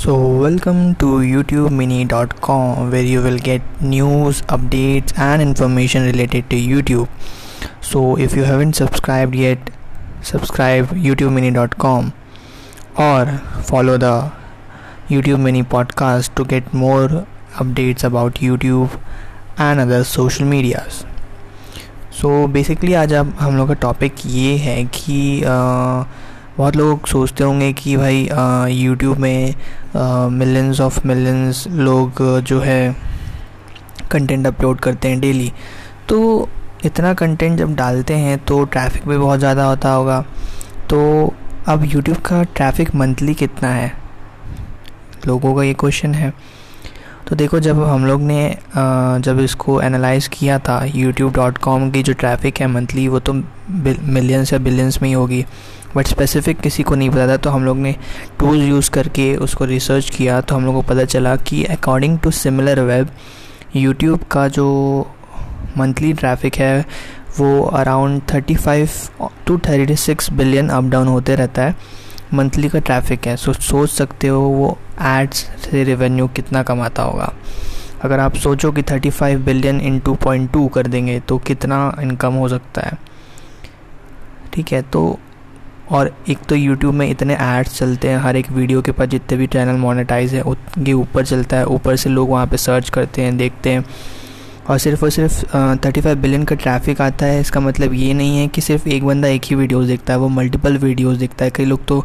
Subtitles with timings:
[0.00, 7.10] So, welcome to YouTubeMini.com where you will get news, updates, and information related to YouTube.
[7.82, 9.58] So, if you haven't subscribed yet,
[10.22, 12.14] subscribe YouTubeMini.com
[12.96, 13.26] or
[13.62, 14.32] follow the
[15.10, 17.26] YouTube Mini podcast to get more
[17.56, 18.98] updates about YouTube
[19.58, 21.04] and other social medias.
[22.12, 26.04] So so, basically आज अब हम लोग का topic ये है कि आ,
[26.60, 28.28] बहुत लोग सोचते होंगे कि भाई
[28.72, 29.54] यूट्यूब में
[30.30, 32.96] मिलियंस ऑफ़ मिलियंस लोग जो है
[34.10, 35.50] कंटेंट अपलोड करते हैं डेली
[36.08, 36.18] तो
[36.84, 40.20] इतना कंटेंट जब डालते हैं तो ट्रैफ़िक भी बहुत ज़्यादा होता होगा।
[40.90, 41.00] तो
[41.68, 43.92] अब यूट्यूब का ट्रैफ़िक मंथली कितना है?
[45.26, 46.32] लोगों का ये क्वेश्चन है।
[47.30, 48.56] तो देखो, जब हम लोग ने
[49.24, 54.58] जब इसको एनालाइज किया था YouTube.com की जो ट्रैफ़िक है मंथली वो तो मिलियंस या
[54.58, 55.44] बिलियंस में ही होगी।
[55.96, 57.94] बट स्पेसिफिक किसी को नहीं पता था तो हम लोग ने
[58.38, 62.30] टूल्स यूज़ करके उसको रिसर्च किया तो हम लोग को पता चला कि according to
[62.30, 63.08] similar web
[63.76, 64.66] YouTube का जो
[65.78, 66.84] मंथली ट्रैफ़िक है,
[67.38, 69.10] वो around 35
[69.46, 71.74] to 36 billion up down होते रहता है।
[72.34, 77.32] मंथली का ट्रैफ़िक है। सो सोच सकते हो वो एड्स से रेवेन्यू कितना कमाता होगा।
[78.02, 82.82] अगर आप सोचो कि 35 बिलियन इन 2.2 कर देंगे तो कितना इनकम हो सकता
[82.82, 82.98] है।
[84.52, 85.18] ठीक है तो
[85.90, 89.38] और एक तो यूट्यूब में इतने एड्स चलते हैं, हर एक वीडियो के पास जितने
[89.38, 93.22] भी चैनल मोनेटाइज है, उनके ऊपर चलता है। ऊपर से लोग वहाँ पे सर्च करते
[93.22, 93.84] हैं, देखते हैं।
[94.70, 95.44] और सिर्फ़ और सिर्फ़
[95.84, 99.04] थर्टी फाइव बिलियन का ट्रैफ़िक आता है इसका मतलब ये नहीं है कि सिर्फ़ एक
[99.04, 101.98] बंदा एक ही वीडियोस देखता है वो मल्टीपल वीडियोस देखता है। कई लोग तो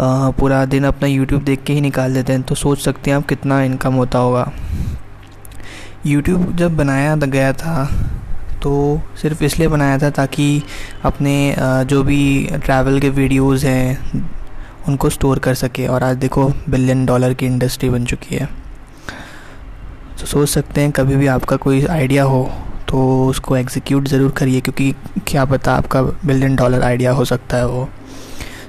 [0.00, 3.16] आ, पूरा दिन अपना यूट्यूब देख के ही निकाल देते हैं तो सोच सकते हैं
[3.18, 4.50] आप कितना इनकम होता होगा।
[6.06, 7.84] यूट्यूब जब बनाया गया था
[8.62, 10.62] तो सिर्फ़ इसलिए बनाया था ताकि
[11.04, 14.22] अपने जो भी ट्रैवल के वीडियोस हैं
[14.88, 18.48] उनको स्टोर कर सके। और आज देखो बिलियन डॉलर की इंडस्ट्री बन चुकी है।
[20.20, 22.42] तो सोच सकते हैं कभी भी आपका कोई आइडिया हो
[22.88, 24.92] तो उसको एग्जीक्यूट ज़रूर करिए क्योंकि
[25.28, 27.88] क्या पता आपका बिलियन डॉलर आइडिया हो सकता है वो।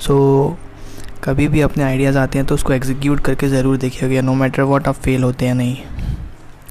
[0.00, 0.14] सो
[0.50, 4.62] so, कभी भी अपने आइडियाज़ आते हैं तो उसको एग्जीक्यूट करके ज़रूर देखिएगा नो मैटर
[4.62, 5.76] वॉट आप फेल होते हैं नहीं।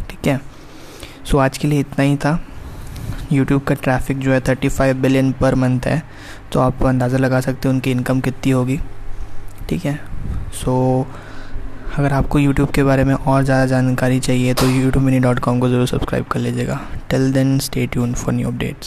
[0.09, 0.37] ठीक है?
[1.25, 2.39] सो so, आज के लिए इतना ही था।
[3.31, 6.01] यूट्यूब का ट्रैफ़िक जो है thirty five billion per month है
[6.51, 8.79] तो आप अंदाज़ा लगा सकते हैं उनकी इनकम कितनी होगी।
[9.69, 9.99] ठीक है?
[10.53, 11.24] सो so,
[11.97, 15.59] अगर आपको यूट्यूब के बारे में और ज़्यादा जानकारी चाहिए तो यूट्यूब मिनी डॉट कॉम
[15.59, 16.79] को ज़रूर सब्सक्राइब कर लीजिएगा।
[17.09, 18.83] Till then stay tune for new updates